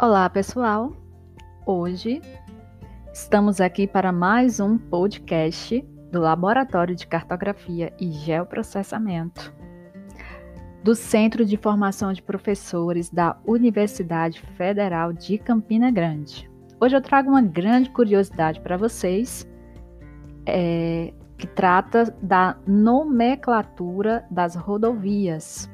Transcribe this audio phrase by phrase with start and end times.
[0.00, 0.92] Olá, pessoal!
[1.66, 2.22] Hoje
[3.12, 9.52] estamos aqui para mais um podcast do Laboratório de Cartografia e Geoprocessamento
[10.84, 16.48] do Centro de Formação de Professores da Universidade Federal de Campina Grande.
[16.80, 19.44] Hoje eu trago uma grande curiosidade para vocês,
[20.46, 25.68] é, que trata da nomenclatura das rodovias.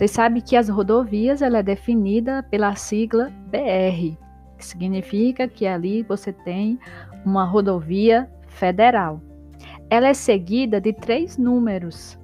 [0.00, 4.16] Vocês sabem que as rodovias ela é definida pela sigla BR,
[4.56, 6.78] que significa que ali você tem
[7.22, 9.20] uma rodovia federal.
[9.90, 12.18] Ela é seguida de três números.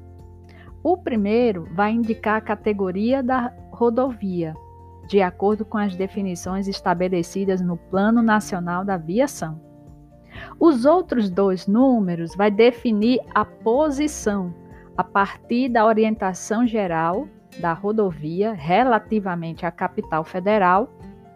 [0.82, 4.54] O primeiro vai indicar a categoria da rodovia,
[5.06, 9.60] de acordo com as definições estabelecidas no Plano Nacional da Viação.
[10.58, 14.54] Os outros dois números vai definir a posição
[14.96, 17.28] a partir da orientação geral
[17.60, 20.88] da rodovia relativamente à capital federal,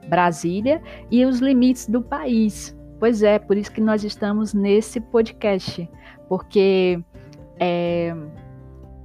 [0.08, 2.77] Brasília, e os limites do país.
[2.98, 5.89] Pois é, por isso que nós estamos nesse podcast,
[6.28, 7.03] porque
[7.58, 8.14] é,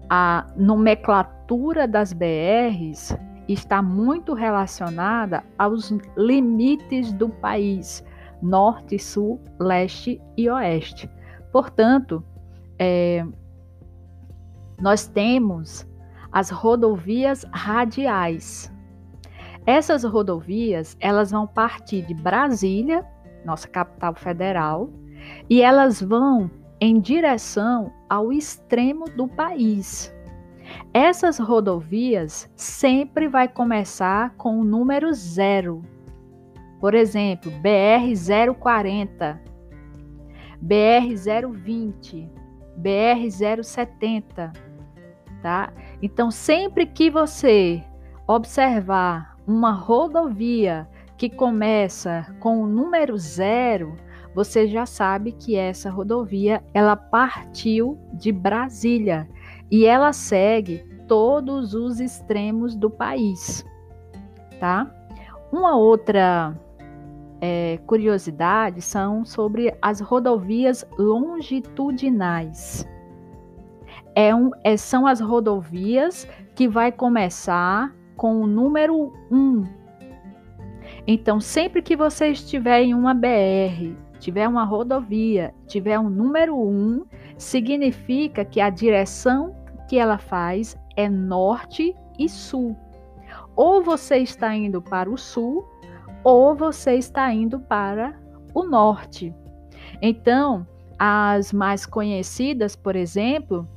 [0.10, 3.16] a nomenclatura das BRs
[3.48, 8.04] está muito relacionada aos limites do país,
[8.42, 11.10] norte, sul, leste e oeste.
[11.52, 12.24] Portanto,
[12.78, 13.26] é,
[14.82, 15.88] nós temos
[16.36, 18.70] as rodovias radiais.
[19.66, 23.06] Essas rodovias, elas vão partir de Brasília,
[23.46, 24.90] nossa capital federal,
[25.50, 30.14] e elas vão em direção ao extremo do país.
[30.94, 35.84] Essas rodovias sempre vai começar com o número zero.
[36.82, 38.12] Por exemplo, BR
[38.60, 39.42] 040,
[40.60, 42.30] BR 020,
[42.76, 44.52] BR 070,
[45.42, 45.72] tá?
[46.06, 47.84] Então, sempre que você
[48.28, 53.96] observar uma rodovia que começa com o número zero,
[54.36, 59.28] você já sabe que essa rodovia ela partiu de Brasília
[59.72, 63.66] e ela segue todos os extremos do país,
[64.60, 64.88] tá?
[65.52, 66.56] Uma outra
[67.42, 72.88] é, curiosidade são sobre as rodovias longitudinais.
[74.16, 79.64] É um, é, são as rodovias que vai começar com o número 1.
[81.06, 83.94] Então, sempre que você estiver em uma BR
[84.26, 87.06] tiver uma rodovia, tiver um número 1,
[87.38, 89.56] significa que a direção
[89.88, 92.76] que ela faz é norte e sul.
[93.56, 95.64] Ou você está indo para o sul,
[96.24, 98.20] ou você está indo para
[98.52, 99.32] o norte.
[100.02, 100.66] Então,
[100.98, 103.68] as mais conhecidas, por exemplo,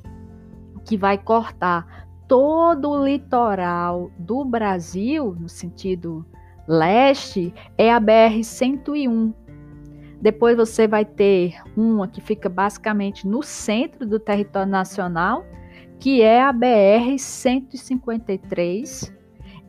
[0.88, 6.26] que vai cortar todo o litoral do Brasil, no sentido
[6.66, 9.32] leste, é a BR 101
[10.20, 15.44] depois você vai ter uma que fica basicamente no centro do território nacional,
[16.00, 19.16] que é a BR 153,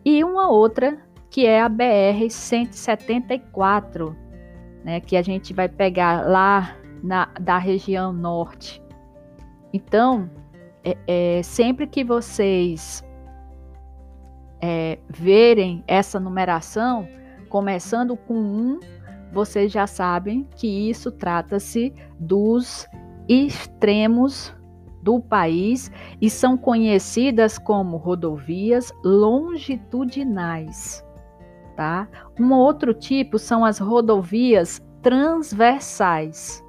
[0.04, 0.98] e uma outra
[1.30, 4.16] que é a BR 174,
[4.84, 8.82] né, que a gente vai pegar lá na, da região norte.
[9.72, 10.28] Então,
[10.84, 13.04] é, é, sempre que vocês
[14.62, 17.08] é, verem essa numeração,
[17.50, 18.80] começando com um
[19.32, 22.88] vocês já sabem que isso trata-se dos
[23.28, 24.56] extremos
[25.04, 31.06] do país e são conhecidas como rodovias longitudinais,
[31.76, 32.08] tá?
[32.40, 36.64] Um outro tipo são as rodovias transversais.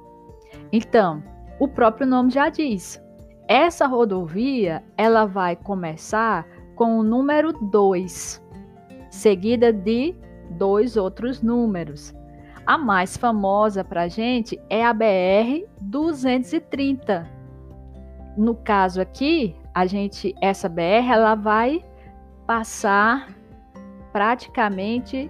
[0.71, 1.23] Então,
[1.59, 3.00] o próprio nome já diz.
[3.53, 8.41] Essa rodovia, ela vai começar com o número 2,
[9.09, 10.15] seguida de
[10.51, 12.15] dois outros números.
[12.65, 17.29] A mais famosa para a gente é a BR 230.
[18.37, 21.83] No caso aqui, a gente essa BR ela vai
[22.47, 23.27] passar
[24.13, 25.29] praticamente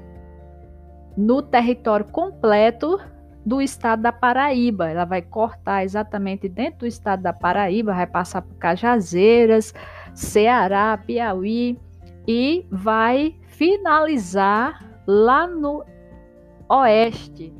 [1.17, 2.99] no território completo
[3.45, 4.89] do estado da Paraíba.
[4.89, 9.73] Ela vai cortar exatamente dentro do estado da Paraíba, vai passar por Cajazeiras,
[10.13, 11.79] Ceará, Piauí
[12.27, 15.83] e vai finalizar lá no
[16.69, 17.53] oeste,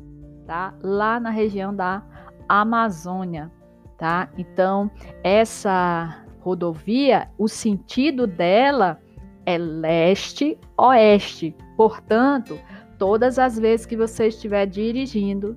[0.46, 0.74] tá?
[0.82, 2.02] Lá na região da
[2.48, 3.50] Amazônia,
[3.98, 4.28] tá?
[4.38, 4.90] Então,
[5.22, 8.98] essa rodovia, o sentido dela
[9.44, 11.54] é leste-oeste.
[11.76, 12.58] Portanto,
[12.98, 15.56] todas as vezes que você estiver dirigindo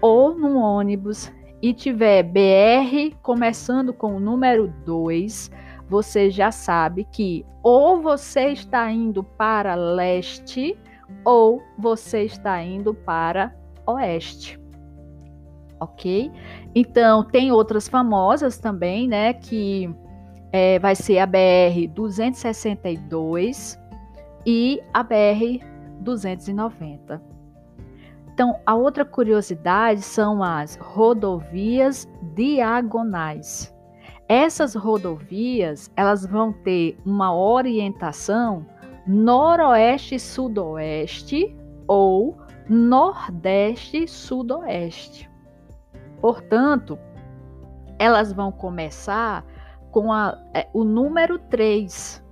[0.00, 1.32] ou num ônibus
[1.62, 5.50] e tiver BR começando com o número 2,
[5.88, 10.78] você já sabe que ou você está indo para leste
[11.24, 13.54] ou você está indo para
[13.86, 14.58] oeste.
[15.78, 16.30] Ok?
[16.74, 19.32] Então, tem outras famosas também, né?
[19.32, 19.92] Que
[20.52, 23.78] é, vai ser a BR 262
[24.46, 25.64] e a BR
[26.00, 27.29] 290.
[28.40, 33.70] Então, a outra curiosidade são as rodovias diagonais.
[34.26, 38.64] Essas rodovias, elas vão ter uma orientação
[39.06, 41.54] noroeste-sudoeste
[41.86, 45.28] ou nordeste-sudoeste.
[46.22, 46.98] Portanto,
[47.98, 49.44] elas vão começar
[49.90, 52.24] com a, é, o número 3.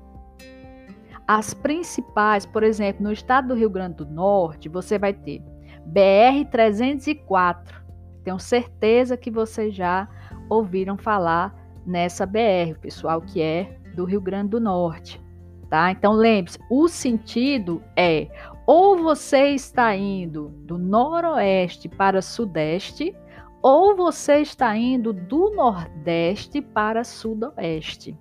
[1.26, 5.44] As principais, por exemplo, no estado do Rio Grande do Norte, você vai ter
[5.92, 7.82] BR-304.
[8.24, 10.08] Tenho certeza que vocês já
[10.48, 11.54] ouviram falar
[11.86, 15.20] nessa BR, pessoal que é do Rio Grande do Norte.
[15.68, 15.90] Tá?
[15.90, 18.28] Então lembre-se, o sentido é
[18.66, 23.16] ou você está indo do noroeste para sudeste,
[23.62, 28.14] ou você está indo do nordeste para sudoeste,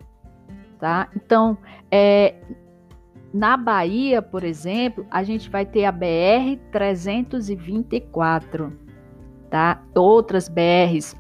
[0.80, 1.10] tá?
[1.16, 1.58] Então,
[1.92, 2.36] é,
[3.34, 8.72] na Bahia, por exemplo, a gente vai ter a BR 324,
[9.50, 9.82] tá?
[9.96, 11.16] Outras BRs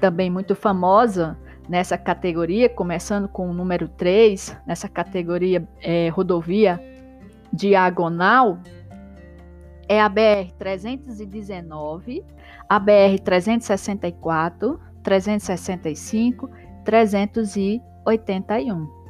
[0.00, 1.36] também muito famosa
[1.68, 6.80] nessa categoria, começando com o número 3, nessa categoria é, rodovia
[7.52, 8.58] diagonal,
[9.88, 12.24] é a BR 319,
[12.68, 16.48] a BR 364, 365,
[16.84, 19.05] 381.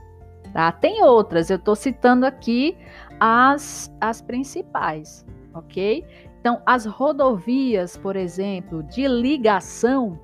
[0.57, 0.73] Tá?
[0.73, 2.79] Tem outras, eu estou citando aqui
[3.21, 5.23] as, as principais,
[5.53, 6.03] ok?
[6.41, 10.19] Então, as rodovias, por exemplo, de ligação,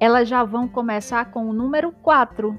[0.00, 2.58] elas já vão começar com o número 4.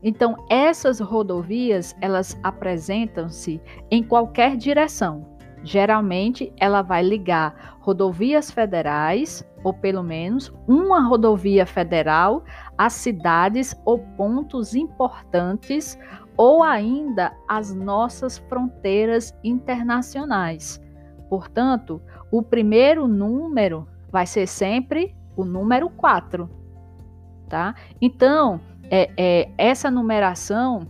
[0.00, 3.60] Então, essas rodovias, elas apresentam-se
[3.90, 5.26] em qualquer direção.
[5.64, 12.44] Geralmente, ela vai ligar rodovias federais, ou pelo menos uma rodovia federal,
[12.76, 15.98] a cidades ou pontos importantes,
[16.36, 20.80] ou ainda as nossas fronteiras internacionais.
[21.28, 22.00] Portanto,
[22.30, 26.48] o primeiro número vai ser sempre o número 4.
[27.48, 27.74] Tá?
[28.00, 30.86] Então, é, é, essa numeração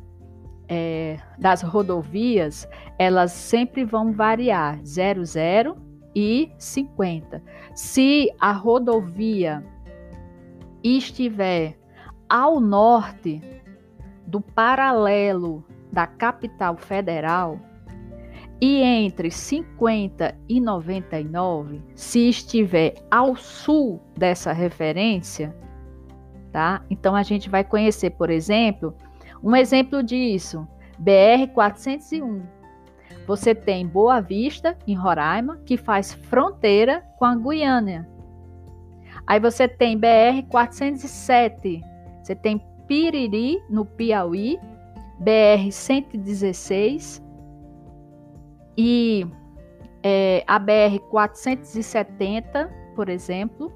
[0.68, 2.68] é, das rodovias,
[2.98, 7.42] elas sempre vão variar 00 e 50.
[7.74, 9.64] Se a rodovia
[10.82, 11.78] estiver
[12.28, 13.40] ao norte
[14.26, 17.58] do paralelo da capital federal
[18.60, 25.56] e entre 50 e 99, se estiver ao sul dessa referência,
[26.52, 26.84] tá?
[26.90, 28.94] Então a gente vai conhecer, por exemplo,
[29.42, 30.66] um exemplo disso,
[30.98, 32.57] BR 401.
[33.28, 38.08] Você tem Boa Vista, em Roraima, que faz fronteira com a Guiana.
[39.26, 41.82] Aí você tem BR 407.
[42.22, 44.58] Você tem Piriri, no Piauí,
[45.20, 47.22] BR 116
[48.78, 49.26] e
[50.02, 53.70] é, a BR 470, por exemplo,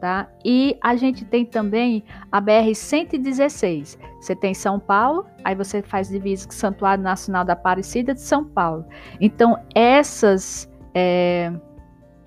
[0.00, 0.28] tá?
[0.44, 2.02] E a gente tem também
[2.32, 3.98] a BR 116.
[4.20, 8.20] Você tem São Paulo, aí você faz divisa com o Santuário Nacional da Aparecida de
[8.20, 8.84] São Paulo.
[9.20, 11.52] Então essas é,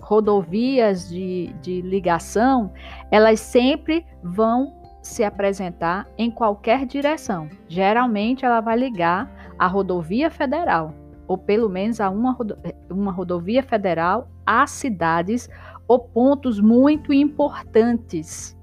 [0.00, 2.72] rodovias de, de ligação,
[3.10, 7.48] elas sempre vão se apresentar em qualquer direção.
[7.68, 10.94] Geralmente ela vai ligar a rodovia federal,
[11.26, 12.36] ou pelo menos a uma,
[12.90, 15.48] uma rodovia federal a cidades
[15.86, 18.56] ou pontos muito importantes,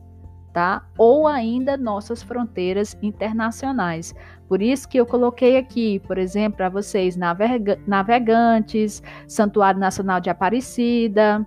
[0.53, 0.85] tá?
[0.97, 4.13] Ou ainda nossas fronteiras internacionais.
[4.47, 10.29] Por isso que eu coloquei aqui, por exemplo, para vocês navega navegantes, Santuário Nacional de
[10.29, 11.45] Aparecida,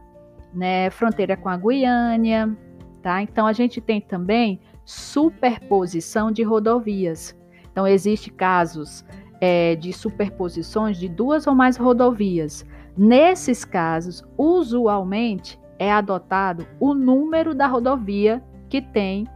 [0.54, 2.56] né, fronteira com a Guiânia,
[3.02, 3.20] tá?
[3.20, 7.36] Então a gente tem também superposição de rodovias.
[7.70, 9.04] Então existe casos
[9.40, 12.64] é, de superposições de duas ou mais rodovias.
[12.96, 19.26] Nesses casos, usualmente é adotado o número da rodovia que tem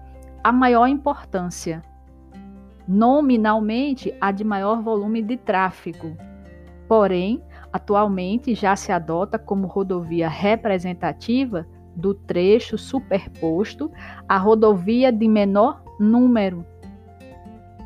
[0.42, 1.82] a maior importância.
[2.86, 6.16] Nominalmente, a de maior volume de tráfego.
[6.88, 7.42] Porém,
[7.72, 13.90] atualmente já se adota como rodovia representativa do trecho superposto
[14.28, 16.64] a rodovia de menor número,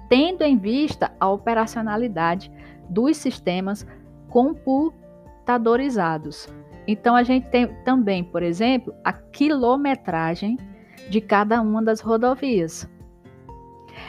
[0.09, 2.53] tendo em vista a operacionalidade
[2.89, 3.85] dos sistemas
[4.29, 6.49] computadorizados.
[6.87, 10.59] Então a gente tem também, por exemplo, a quilometragem
[11.09, 12.89] de cada uma das rodovias.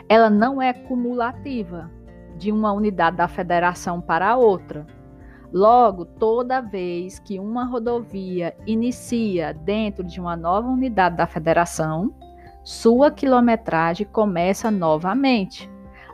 [0.10, 1.90] Ela não é cumulativa
[2.38, 4.86] de uma unidade da federação para outra.
[5.52, 12.14] Logo, toda vez que uma rodovia inicia dentro de uma nova unidade da federação,
[12.64, 15.70] sua quilometragem começa novamente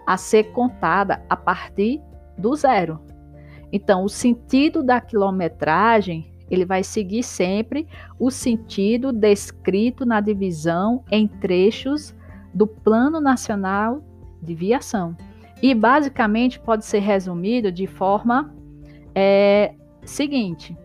[0.05, 2.01] a ser contada a partir
[2.37, 2.99] do zero.
[3.71, 7.87] Então, o sentido da quilometragem ele vai seguir sempre
[8.19, 12.15] o sentido descrito na divisão em trechos
[12.53, 14.03] do Plano Nacional
[14.41, 15.15] de Viação.
[15.61, 18.53] E basicamente pode ser resumido de forma
[19.13, 20.75] é, seguinte: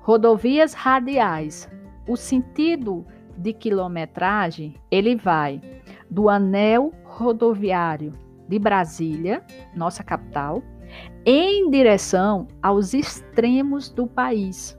[0.00, 1.70] rodovias radiais.
[2.06, 3.06] O sentido
[3.36, 5.60] de quilometragem ele vai
[6.10, 8.12] do anel rodoviário
[8.48, 9.42] de Brasília,
[9.74, 10.62] nossa capital,
[11.24, 14.78] em direção aos extremos do país.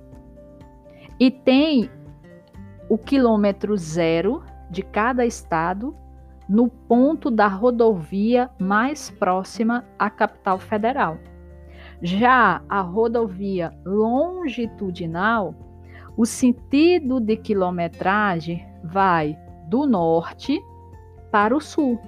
[1.23, 1.89] E tem
[2.89, 5.95] o quilômetro zero de cada estado
[6.49, 11.17] no ponto da rodovia mais próxima à capital federal.
[12.01, 15.55] Já a rodovia longitudinal,
[16.17, 19.37] o sentido de quilometragem vai
[19.69, 20.61] do norte
[21.31, 22.01] para o sul.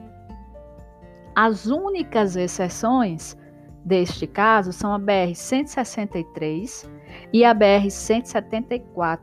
[1.34, 3.38] As únicas exceções
[3.86, 6.93] deste caso são a BR-163
[7.31, 9.19] e a BR-174,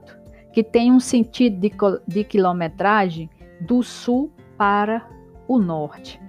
[0.52, 1.72] que tem um sentido de,
[2.06, 3.30] de quilometragem
[3.60, 5.06] do sul para
[5.48, 6.20] o norte.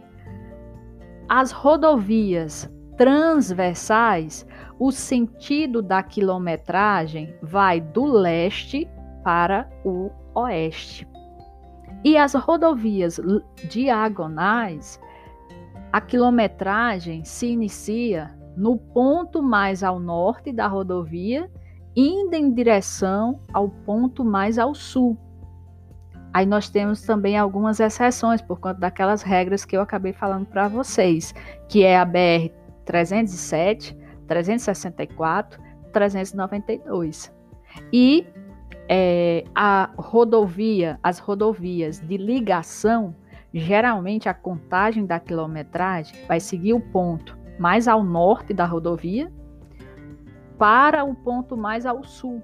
[1.27, 4.45] As rodovias transversais,
[4.79, 8.87] o sentido da quilometragem vai do leste
[9.23, 11.07] para o oeste.
[12.03, 13.19] E as rodovias
[13.69, 14.99] diagonais,
[15.91, 21.49] a quilometragem se inicia no ponto mais ao norte da rodovia,
[21.95, 25.17] indo em direção ao ponto mais ao sul.
[26.33, 30.67] Aí nós temos também algumas exceções por conta daquelas regras que eu acabei falando para
[30.67, 31.33] vocês,
[31.69, 32.49] que é a BR
[32.85, 33.95] 307,
[34.27, 37.31] 364, 392.
[37.91, 38.25] E
[38.89, 43.15] é, a rodovia, as rodovias de ligação
[43.53, 49.31] Geralmente, a contagem da quilometragem vai seguir o ponto mais ao norte da rodovia
[50.57, 52.43] para o ponto mais ao sul.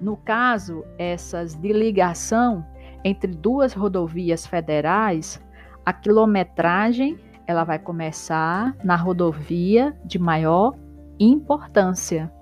[0.00, 2.64] No caso, essas de ligação
[3.02, 5.44] entre duas rodovias federais,
[5.84, 10.72] a quilometragem ela vai começar na rodovia de maior
[11.18, 12.32] importância.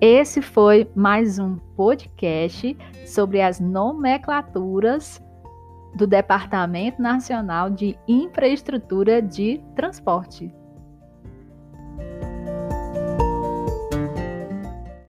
[0.00, 2.74] Esse foi mais um podcast
[3.04, 5.22] sobre as nomenclaturas
[5.94, 10.59] do Departamento Nacional de Infraestrutura de Transporte.